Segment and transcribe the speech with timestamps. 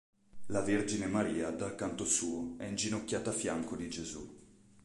[0.49, 4.35] La Vergine Maria dal canto suo è inginocchiata a fianco di Gesù.